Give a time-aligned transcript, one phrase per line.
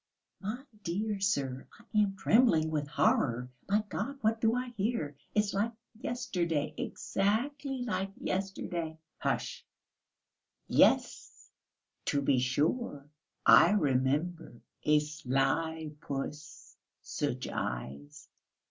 [0.39, 3.51] "My dear sir, I am trembling with horror.
[3.69, 5.15] My God, what do I hear?
[5.35, 9.63] It's like yesterday, exactly like yesterday!..." "Hush!"
[10.67, 11.51] "Yes,
[12.05, 13.11] to be sure!
[13.45, 18.27] I remember, a sly puss, such eyes